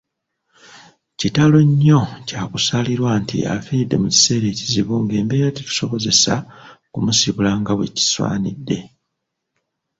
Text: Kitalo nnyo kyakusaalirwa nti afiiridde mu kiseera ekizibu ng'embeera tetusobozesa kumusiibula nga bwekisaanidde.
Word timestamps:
Kitalo 1.19 1.57
nnyo 1.69 2.01
kyakusaalirwa 2.27 3.11
nti 3.21 3.37
afiiridde 3.55 3.95
mu 4.03 4.07
kiseera 4.13 4.45
ekizibu 4.53 4.93
ng'embeera 5.03 5.49
tetusobozesa 5.55 6.33
kumusiibula 6.91 7.51
nga 7.59 7.71
bwekisaanidde. 7.77 8.79